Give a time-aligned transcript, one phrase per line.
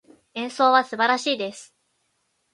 [0.33, 1.75] 演奏は素晴らしいです。